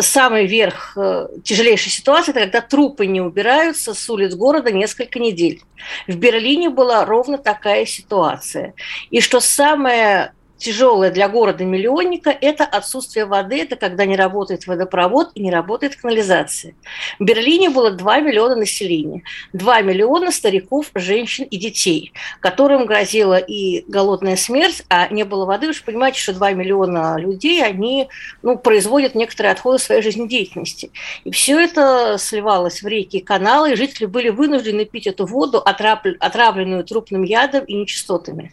[0.00, 5.62] самый верх э, тяжелейшей ситуации, это когда трупы не убираются с улиц города несколько недель.
[6.06, 8.74] В Берлине была ровно такая ситуация.
[9.10, 15.42] И что самое тяжелое для города-миллионника– это отсутствие воды, это когда не работает водопровод и
[15.42, 16.74] не работает канализация.
[17.18, 23.84] В Берлине было 2 миллиона населения, 2 миллиона стариков, женщин и детей, которым грозила и
[23.88, 25.66] голодная смерть, а не было воды.
[25.66, 28.08] Вы же понимаете, что 2 миллиона людей, они
[28.42, 30.90] ну, производят некоторые отходы своей жизнедеятельности.
[31.24, 35.58] И все это сливалось в реки и каналы, и жители были вынуждены пить эту воду,
[35.64, 38.52] отравленную трупным ядом и нечистотами.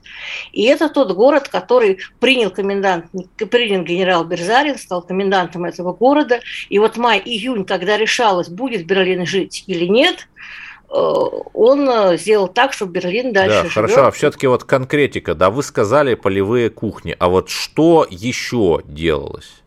[0.53, 3.05] И это тот город, который принял комендант,
[3.37, 6.39] принял генерал Берзарин, стал комендантом этого города.
[6.69, 10.27] И вот май-июнь, когда решалось, будет Берлин жить или нет,
[10.89, 15.49] э, он э, сделал так, чтобы Берлин дальше да, Хорошо, а все-таки вот конкретика, да,
[15.49, 19.61] вы сказали полевые кухни, а вот что еще делалось?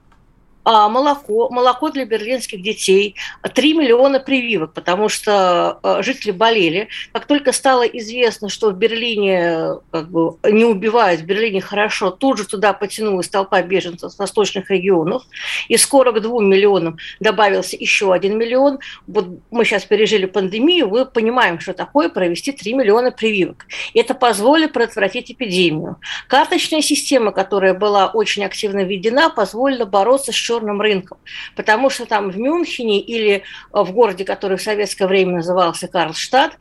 [0.72, 6.86] А, молоко, молоко для берлинских детей, 3 миллиона прививок, потому что а, жители болели.
[7.12, 12.38] Как только стало известно, что в Берлине как бы, не убивают, в Берлине хорошо, тут
[12.38, 15.24] же туда потянулась толпа беженцев с восточных регионов,
[15.66, 18.78] и скоро к 2 миллионам добавился еще 1 миллион.
[19.08, 23.66] Вот мы сейчас пережили пандемию, мы понимаем, что такое провести 3 миллиона прививок.
[23.92, 25.96] Это позволит предотвратить эпидемию.
[26.28, 31.18] Карточная система, которая была очень активно введена, позволила бороться с черным черным рынком.
[31.56, 33.42] Потому что там в Мюнхене или э,
[33.72, 36.56] в городе, который в советское время назывался Карлштадт,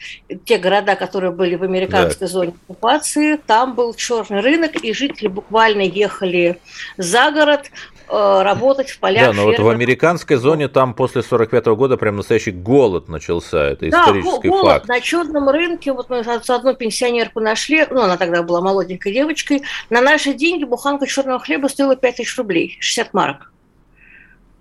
[0.46, 2.34] те города, которые были в американской да.
[2.34, 6.60] зоне оккупации, там был черный рынок, и жители буквально ехали
[6.98, 7.72] за город,
[8.08, 9.28] э, работать в полях.
[9.28, 13.70] Да, но вот в американской зоне там после 45 -го года прям настоящий голод начался,
[13.70, 14.88] это да, исторический голод факт.
[14.88, 20.02] на черном рынке, вот мы одну пенсионерку нашли, ну она тогда была молоденькой девочкой, на
[20.02, 23.52] наши деньги буханка черного хлеба стоила 5 тысяч рублей, 60 марок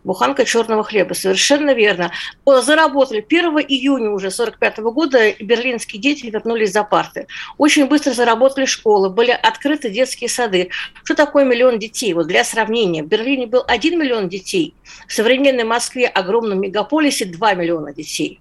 [0.09, 1.13] буханка черного хлеба.
[1.13, 2.11] Совершенно верно.
[2.47, 3.21] Заработали.
[3.21, 7.27] 1 июня уже 45 года берлинские дети вернулись за парты.
[7.59, 10.71] Очень быстро заработали школы, были открыты детские сады.
[11.05, 12.15] Что такое миллион детей?
[12.15, 13.03] Вот для сравнения.
[13.03, 14.75] В Берлине был 1 миллион детей.
[15.07, 18.41] В современной Москве, огромном мегаполисе, 2 миллиона детей.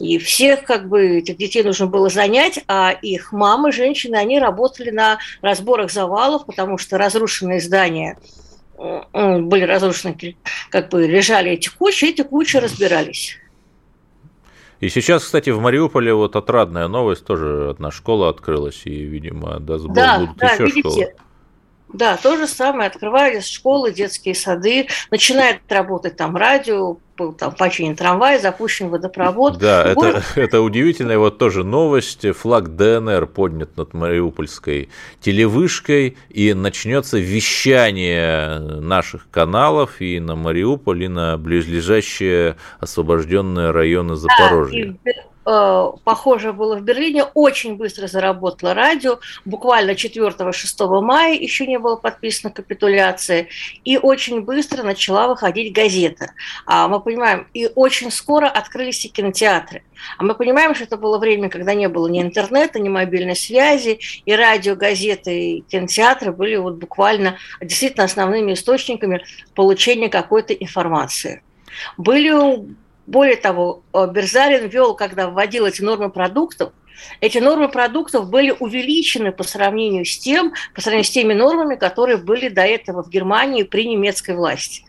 [0.00, 4.90] И всех как бы этих детей нужно было занять, а их мамы, женщины, они работали
[4.90, 8.18] на разборах завалов, потому что разрушенные здания–
[8.76, 10.36] были разрушены,
[10.70, 13.38] как бы лежали эти кучи, эти кучи разбирались.
[14.80, 19.86] И сейчас, кстати, в Мариуполе вот отрадная новость, тоже одна школа открылась, и, видимо, даст
[19.86, 21.14] Бог, да, будут да, еще видите, школы.
[21.94, 22.88] Да, то же самое.
[22.88, 26.96] Открывались школы, детские сады, начинает работать там радио,
[27.38, 29.58] там починен трамвай, запущен водопровод.
[29.58, 30.24] Да, Город...
[30.32, 32.26] это, это удивительная вот тоже новость.
[32.36, 34.88] Флаг ДНР поднят над Мариупольской
[35.20, 44.96] телевышкой, и начнется вещание наших каналов и на Мариуполь, и на близлежащие освобожденные районы Запорожья.
[45.04, 45.12] Да,
[45.46, 51.96] Э, похоже было в Берлине, очень быстро заработало радио, буквально 4-6 мая еще не было
[51.96, 53.48] подписана капитуляция,
[53.84, 56.32] и очень быстро начала выходить газета.
[56.66, 59.82] А мы понимаем, и очень скоро открылись и кинотеатры.
[60.18, 64.00] А мы понимаем, что это было время, когда не было ни интернета, ни мобильной связи,
[64.24, 71.42] и радио, газеты, и кинотеатры были вот буквально действительно основными источниками получения какой-то информации.
[71.96, 72.30] Были
[73.06, 76.72] более того, э, Берзарин ввел, когда вводил эти нормы продуктов,
[77.20, 82.16] эти нормы продуктов были увеличены по сравнению с тем, по сравнению с теми нормами, которые
[82.16, 84.84] были до этого в Германии при немецкой власти.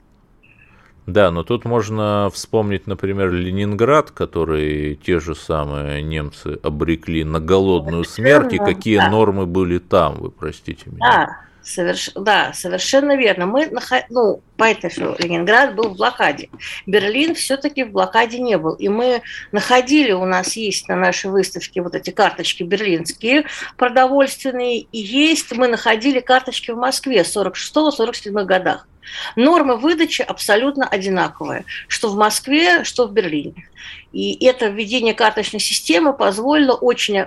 [1.06, 8.06] Да, но тут можно вспомнить, например, Ленинград, который те же самые немцы обрекли на голодную
[8.06, 9.10] смерть, и какие да.
[9.10, 11.00] нормы были там, вы простите меня.
[11.00, 12.12] Да, Соверш...
[12.14, 13.48] Да, совершенно верно.
[13.48, 13.72] Мы,
[14.10, 16.50] ну, понятно, что Ленинград был в блокаде.
[16.86, 18.74] Берлин все-таки в блокаде не был.
[18.76, 23.46] И мы находили, у нас есть на нашей выставке вот эти карточки берлинские
[23.78, 28.88] продовольственные, и есть, мы находили карточки в Москве 46-47 годах.
[29.36, 33.68] Нормы выдачи абсолютно одинаковые, что в Москве, что в Берлине.
[34.12, 37.26] И это введение карточной системы позволило очень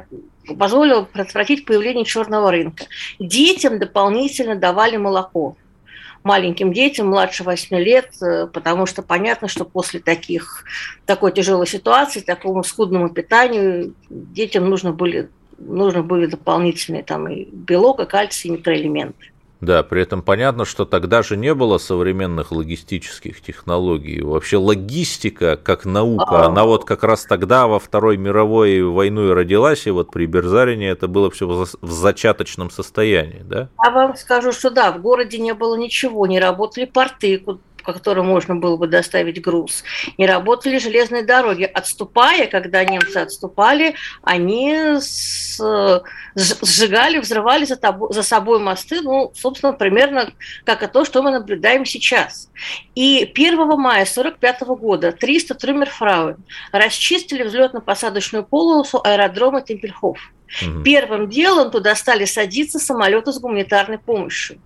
[0.59, 2.87] позволило предотвратить появление черного рынка.
[3.19, 5.57] Детям дополнительно давали молоко
[6.25, 10.65] маленьким детям младше 8 лет, э, потому что понятно, что после таких,
[11.07, 18.01] такой тяжелой ситуации, такому скудному питанию детям нужно были, нужно были дополнительные там и белок,
[18.01, 19.33] и кальций, и микроэлементы.
[19.61, 24.23] Да, при этом понятно, что тогда же не было современных логистических технологий.
[24.23, 29.87] Вообще логистика как наука, она вот как раз тогда во Второй мировой войну и родилась,
[29.87, 33.69] и вот при Берзарине это было все в зачаточном состоянии, да?
[33.85, 37.45] Я вам скажу, что да, в городе не было ничего, не работали порты,
[37.89, 39.83] по которым можно было бы доставить груз.
[40.19, 41.63] Не работали железные дороги.
[41.65, 45.59] Отступая, когда немцы отступали, они с,
[46.35, 50.35] сжигали, взрывали за, тобой, за собой мосты, ну, собственно, примерно
[50.67, 52.51] как и то, что мы наблюдаем сейчас.
[52.95, 60.19] И 1 мая 1945 года 300 Трюмерфрауен расчистили взлетно-посадочную полосу аэродрома Темпельхоф.
[60.61, 60.83] Угу.
[60.83, 64.61] Первым делом туда стали садиться самолеты с гуманитарной помощью.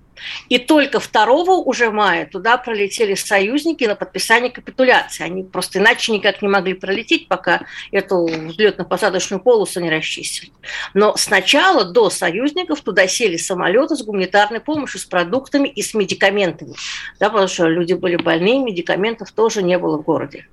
[0.49, 1.27] И только 2
[1.59, 5.25] уже мая туда пролетели союзники на подписание капитуляции.
[5.25, 10.53] Они просто иначе никак не могли пролететь, пока эту взлетно-посадочную полосу не расчистили.
[10.95, 16.75] Но сначала до союзников туда сели самолеты с гуманитарной помощью, с продуктами и с медикаментами.
[17.19, 20.47] Да, потому что люди были больны, медикаментов тоже не было в городе.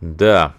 [0.00, 0.54] Да,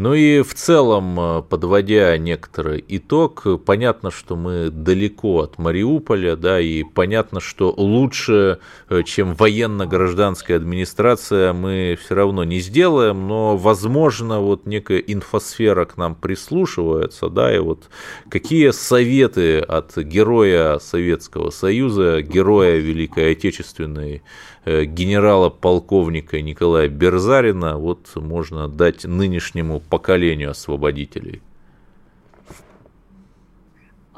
[0.00, 6.58] ну и в целом, э, подводя некоторый итог, понятно, что мы далеко от Мариуполя, да,
[6.58, 14.40] и понятно, что лучше, э, чем военно-гражданская администрация, мы все равно не сделаем, но, возможно,
[14.40, 17.90] вот некая инфосфера к нам прислушивается, да, и вот
[18.30, 24.22] какие советы от героя Советского Союза, героя Великой Отечественной
[24.66, 31.42] генерала-полковника Николая Берзарина вот можно дать нынешнему поколению освободителей?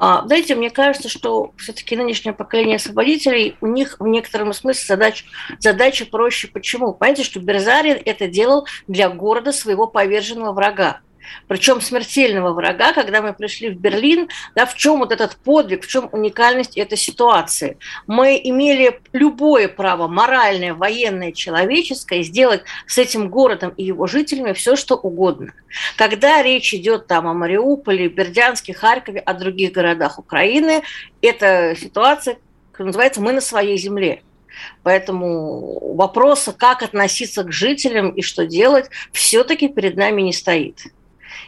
[0.05, 5.25] А, знаете, мне кажется, что все-таки нынешнее поколение освободителей, у них в некотором смысле задач,
[5.59, 6.49] задача проще.
[6.49, 6.93] Почему?
[6.93, 10.99] Понимаете, что Берзарин это делал для города своего поверженного врага
[11.47, 15.87] причем смертельного врага, когда мы пришли в Берлин, да, в чем вот этот подвиг, в
[15.87, 17.77] чем уникальность этой ситуации.
[18.07, 24.75] Мы имели любое право, моральное, военное, человеческое, сделать с этим городом и его жителями все,
[24.75, 25.53] что угодно.
[25.97, 30.83] Когда речь идет там о Мариуполе, Бердянске, Харькове, о других городах Украины,
[31.21, 32.37] эта ситуация,
[32.77, 34.21] называется, мы на своей земле.
[34.83, 40.79] Поэтому вопроса, как относиться к жителям и что делать, все-таки перед нами не стоит.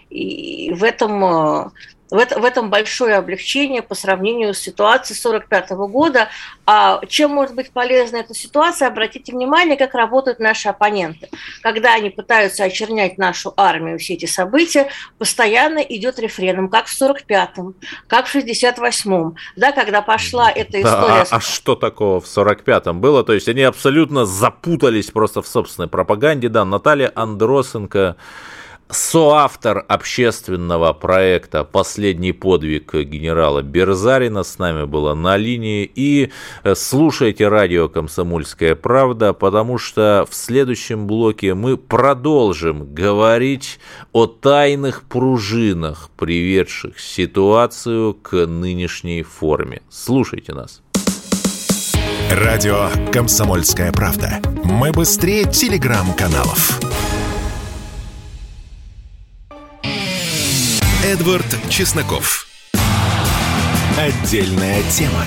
[0.09, 1.69] И в этом э,
[2.11, 6.29] в, это, в этом большое облегчение по сравнению с ситуацией 1945 года.
[6.65, 8.87] А чем может быть полезна эта ситуация?
[8.87, 11.29] Обратите внимание, как работают наши оппоненты.
[11.61, 17.75] Когда они пытаются очернять нашу армию, все эти события, постоянно идет рефреном, как в 45-м,
[18.07, 21.25] как в 68-м, да, когда пошла эта история.
[21.29, 23.23] А, а что такого в 45-м было?
[23.23, 26.49] То есть они абсолютно запутались просто в собственной пропаганде.
[26.49, 28.15] Да, Наталья Андросенко
[28.89, 35.89] соавтор общественного проекта «Последний подвиг генерала Берзарина» с нами была на линии.
[35.95, 36.31] И
[36.63, 43.79] э, слушайте радио «Комсомольская правда», потому что в следующем блоке мы продолжим говорить
[44.13, 49.81] о тайных пружинах, приведших ситуацию к нынешней форме.
[49.89, 50.81] Слушайте нас.
[52.31, 54.41] Радио «Комсомольская правда».
[54.63, 56.81] Мы быстрее телеграм-каналов.
[61.05, 62.47] Эдвард Чесноков.
[63.95, 65.23] Отдельная тема.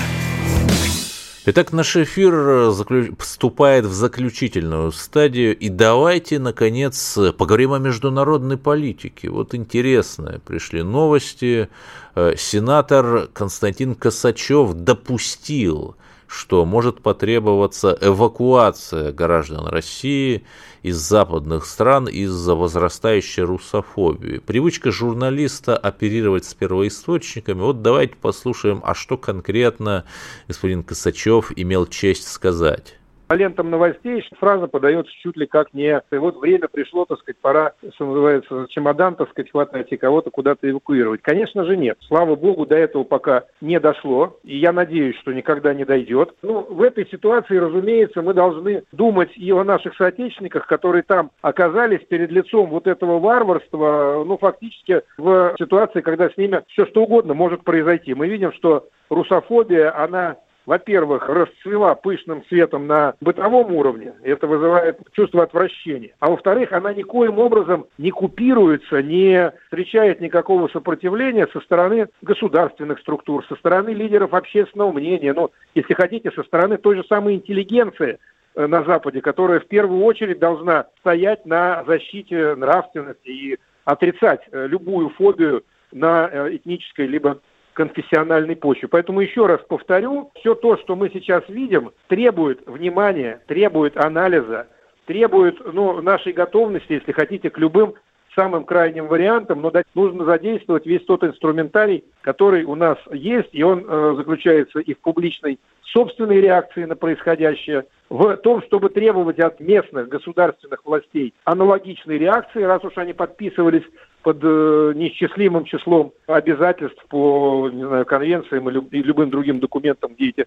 [1.45, 3.11] Итак, наш эфир заключ...
[3.17, 9.29] вступает в заключительную стадию, и давайте, наконец, поговорим о международной политике.
[9.29, 11.69] Вот интересные пришли новости.
[12.13, 15.95] Э, сенатор Константин Косачев допустил
[16.29, 20.45] что может потребоваться эвакуация граждан России
[20.83, 24.37] из западных стран из-за возрастающей русофобии.
[24.37, 27.59] Привычка журналиста оперировать с первоисточниками.
[27.59, 30.05] Вот давайте послушаем, а что конкретно
[30.47, 32.98] господин Косачев имел честь сказать
[33.29, 37.37] по лентам новостей фраза подается чуть ли как не и вот время пришло, так сказать,
[37.39, 41.21] пора, что называется, чемодан, так сказать, хватать и кого-то куда-то эвакуировать.
[41.21, 41.99] Конечно же нет.
[42.07, 46.33] Слава богу, до этого пока не дошло, и я надеюсь, что никогда не дойдет.
[46.41, 52.03] Ну, в этой ситуации, разумеется, мы должны думать и о наших соотечественниках, которые там оказались
[52.07, 57.35] перед лицом вот этого варварства, ну, фактически в ситуации, когда с ними все что угодно
[57.35, 58.15] может произойти.
[58.15, 60.37] Мы видим, что русофобия, она
[60.69, 67.39] во-первых, расцвела пышным цветом на бытовом уровне, это вызывает чувство отвращения, а во-вторых, она никоим
[67.39, 74.91] образом не купируется, не встречает никакого сопротивления со стороны государственных структур, со стороны лидеров общественного
[74.91, 78.19] мнения, ну, если хотите, со стороны той же самой интеллигенции,
[78.53, 84.67] э, на Западе, которая в первую очередь должна стоять на защите нравственности и отрицать э,
[84.67, 87.39] любую фобию на э, этнической либо
[87.79, 88.89] конфессиональной почве.
[88.89, 94.67] Поэтому еще раз повторю, все то, что мы сейчас видим, требует внимания, требует анализа,
[95.05, 97.93] требует ну, нашей готовности, если хотите, к любым
[98.35, 103.85] самым крайним вариантам, но нужно задействовать весь тот инструментарий, который у нас есть, и он
[103.87, 105.57] э, заключается и в публичной
[105.93, 112.83] собственной реакции на происходящее, в том, чтобы требовать от местных государственных властей аналогичной реакции, раз
[112.83, 113.85] уж они подписывались
[114.29, 120.45] под э, неисчислимым числом обязательств по не знаю, конвенциям и любым другим документам, где эти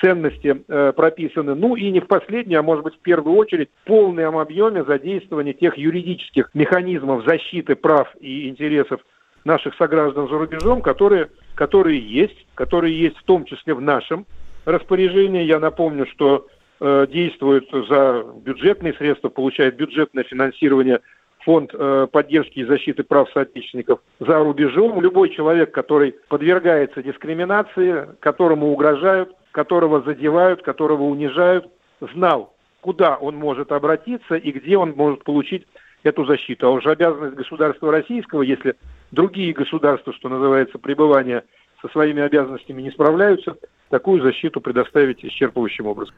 [0.00, 1.54] ценности э, прописаны.
[1.54, 5.52] Ну и не в последнюю, а может быть в первую очередь, в полном объеме задействования
[5.52, 9.02] тех юридических механизмов защиты прав и интересов
[9.44, 14.24] наших сограждан за рубежом, которые, которые есть, которые есть в том числе в нашем
[14.64, 15.42] распоряжении.
[15.42, 16.46] Я напомню, что
[16.80, 21.00] э, действует за бюджетные средства, получает бюджетное финансирование
[21.40, 25.00] фонд э, поддержки и защиты прав соотечественников за рубежом.
[25.00, 31.66] Любой человек, который подвергается дискриминации, которому угрожают, которого задевают, которого унижают,
[32.00, 35.66] знал, куда он может обратиться и где он может получить
[36.02, 36.68] эту защиту.
[36.68, 38.76] А уже обязанность государства российского, если
[39.10, 41.44] другие государства, что называется, пребывания
[41.80, 43.56] со своими обязанностями не справляются,
[43.90, 46.14] такую защиту предоставить исчерпывающим образом.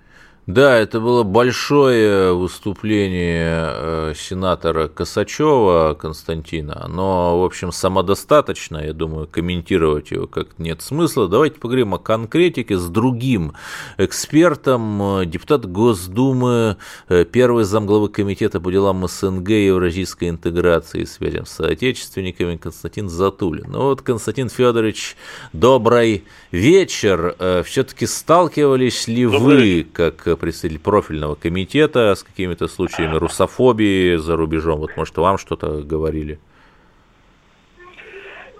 [0.47, 9.29] Да, это было большое выступление э, сенатора Косачева Константина, но, в общем, самодостаточно, я думаю,
[9.29, 11.29] комментировать его как нет смысла.
[11.29, 13.53] Давайте поговорим о конкретике с другим
[13.99, 21.45] экспертом, депутат Госдумы, э, первый замглавы комитета по делам СНГ и евразийской интеграции и связям
[21.45, 23.67] с соотечественниками Константин Затулин.
[23.69, 25.17] Ну вот, Константин Федорович,
[25.53, 27.37] добрый вечер.
[27.63, 34.81] Все-таки сталкивались ли вы, как представитель профильного комитета с какими-то случаями русофобии за рубежом?
[34.81, 36.39] Вот, может, вам что-то говорили?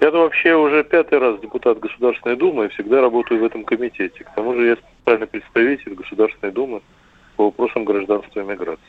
[0.01, 4.25] Я вообще уже пятый раз депутат Государственной Думы и всегда работаю в этом комитете.
[4.25, 6.81] К тому же я специальный представитель Государственной Думы
[7.37, 8.83] по вопросам гражданства и миграции.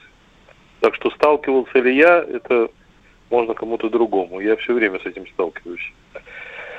[0.79, 2.69] Так что сталкивался ли я, это
[3.29, 4.39] можно кому-то другому.
[4.39, 5.93] Я все время с этим сталкиваюсь.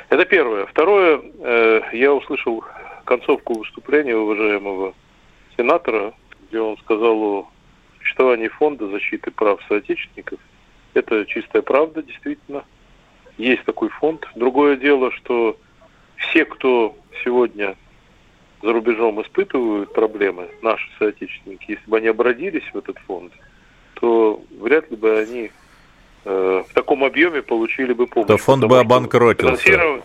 [0.09, 0.67] Это первое.
[0.67, 2.65] Второе, э, я услышал
[3.17, 4.95] концовку выступления уважаемого
[5.55, 6.15] сенатора,
[6.49, 7.49] где он сказал о
[7.99, 10.41] существовании фонда защиты прав соотечественников.
[10.95, 12.65] Это чистая правда, действительно.
[13.37, 14.27] Есть такой фонд.
[14.35, 15.59] Другое дело, что
[16.17, 17.77] все, кто сегодня
[18.63, 23.33] за рубежом испытывают проблемы, наши соотечественники, если бы они обратились в этот фонд,
[23.95, 25.51] то вряд ли бы они
[26.25, 28.29] э, в таком объеме получили бы помощь.
[28.29, 29.57] То фонд бы обанкротился.
[29.57, 30.03] Финансирование,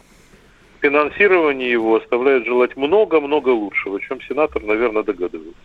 [0.82, 5.62] финансирование его оставляет желать много-много лучшего, о чем сенатор, наверное, догадывается.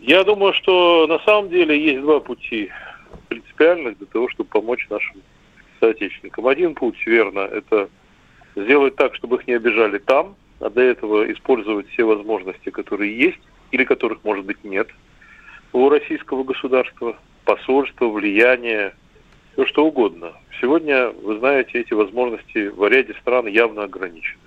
[0.00, 2.70] Я думаю, что на самом деле есть два пути
[3.28, 5.16] принципиальных для того, чтобы помочь нашим
[5.78, 6.46] соотечественникам.
[6.46, 7.88] Один путь, верно, это
[8.56, 13.40] сделать так, чтобы их не обижали там, а до этого использовать все возможности, которые есть,
[13.72, 14.88] или которых, может быть, нет
[15.72, 18.94] у российского государства, посольства, влияние,
[19.60, 20.32] все что угодно.
[20.58, 24.40] Сегодня, вы знаете, эти возможности в ряде стран явно ограничены.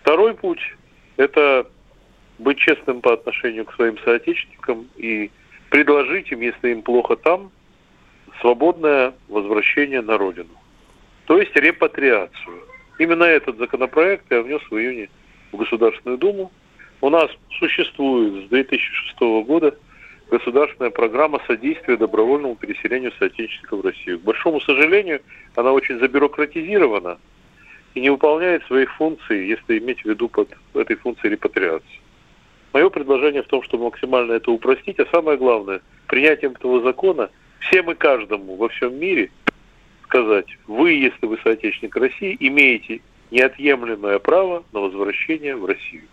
[0.00, 0.62] Второй путь–
[1.18, 1.66] это
[2.38, 5.30] быть честным по отношению к своим соотечественникам и
[5.68, 7.50] предложить им, если им плохо там,
[8.40, 10.54] свободное возвращение на родину.
[11.26, 12.62] То есть репатриацию.
[12.98, 15.10] Именно этот законопроект я внес в июне
[15.52, 16.50] в Государственную Думу.
[17.02, 19.76] У нас существует с 2006 года
[20.30, 24.20] государственная программа содействия добровольному переселению соотечественников в Россию.
[24.20, 25.20] К большому сожалению,
[25.56, 27.18] она очень забюрократизирована
[27.94, 32.00] и не выполняет своих функций, если иметь в виду под этой функцией репатриации.
[32.72, 37.90] Мое предложение в том, чтобы максимально это упростить, а самое главное, принятием этого закона всем
[37.90, 39.30] и каждому во всем мире
[40.04, 43.00] сказать, вы, если вы соотечественник России, имеете
[43.30, 46.04] неотъемлемое право на возвращение в Россию.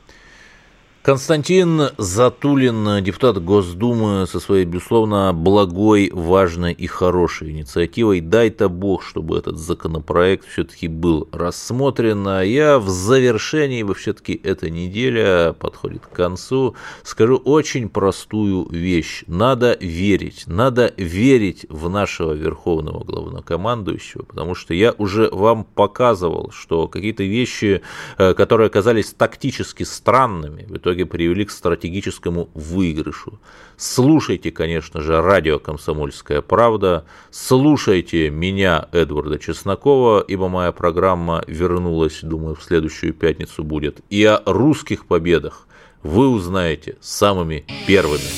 [1.08, 8.20] Константин Затулин, депутат Госдумы, со своей, безусловно, благой, важной и хорошей инициативой.
[8.20, 12.28] Дай-то Бог, чтобы этот законопроект все-таки был рассмотрен.
[12.28, 19.24] А я в завершении, все-таки эта неделя подходит к концу, скажу очень простую вещь.
[19.28, 26.90] Надо верить, надо верить в нашего верховного главнокомандующего, потому что я уже вам показывал, что
[26.90, 27.82] какие-то вещи,
[28.18, 33.40] э, которые оказались тактически странными, в итоге итоге привели к стратегическому выигрышу.
[33.78, 42.56] Слушайте, конечно же, радио «Комсомольская правда», слушайте меня, Эдварда Чеснокова, ибо моя программа вернулась, думаю,
[42.56, 44.00] в следующую пятницу будет.
[44.10, 45.68] И о русских победах
[46.02, 48.30] вы узнаете самыми первыми.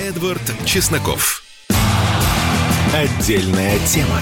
[0.00, 1.42] Эдвард Чесноков.
[2.94, 4.20] Отдельная тема.